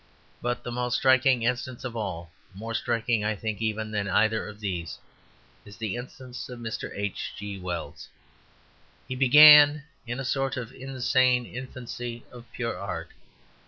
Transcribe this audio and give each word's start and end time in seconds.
But 0.41 0.63
the 0.63 0.71
most 0.71 0.95
striking 0.95 1.43
instance 1.43 1.83
of 1.83 1.95
all, 1.95 2.31
more 2.55 2.73
striking, 2.73 3.23
I 3.23 3.35
think, 3.35 3.61
even 3.61 3.91
than 3.91 4.07
either 4.07 4.47
of 4.47 4.59
these, 4.59 4.97
is 5.63 5.77
the 5.77 5.95
instance 5.95 6.49
of 6.49 6.57
Mr. 6.57 6.89
H. 6.95 7.33
G. 7.37 7.59
Wells. 7.59 8.09
He 9.07 9.13
began 9.15 9.83
in 10.07 10.19
a 10.19 10.25
sort 10.25 10.57
of 10.57 10.71
insane 10.73 11.45
infancy 11.45 12.25
of 12.31 12.51
pure 12.51 12.75
art. 12.79 13.09